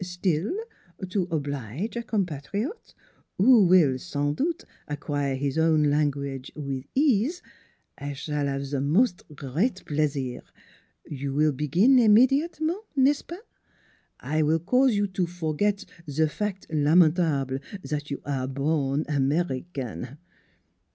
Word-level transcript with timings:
"Still 0.01 0.55
to 1.09 1.27
oblige 1.29 1.95
a 1.95 2.01
compatriote 2.01 2.95
who 3.37 3.67
will, 3.67 3.99
sans 3.99 4.35
doute, 4.35 4.65
ac 4.89 4.99
quire 5.01 5.35
his 5.35 5.59
own 5.59 5.83
language 5.91 6.51
with 6.55 6.85
ease 6.95 7.43
I 7.99 8.13
s'all 8.13 8.47
have 8.47 8.65
ze 8.65 8.79
mos' 8.79 9.13
great 9.35 9.85
plaisir. 9.85 10.41
You 11.05 11.35
will 11.35 11.51
begin 11.51 11.97
imme 11.97 12.27
diatement, 12.27 12.81
n'est 12.95 13.17
ce 13.19 13.21
pas? 13.21 13.43
I 14.19 14.41
will 14.41 14.57
cause 14.57 14.95
you 14.95 15.05
to 15.05 15.27
for 15.27 15.53
get 15.53 15.85
ze 16.09 16.25
fac' 16.25 16.65
lamentable 16.71 17.59
zat 17.85 18.09
you 18.09 18.23
aire 18.25 18.47
born 18.47 19.03
Ameri 19.05 19.65
caine." 19.71 20.17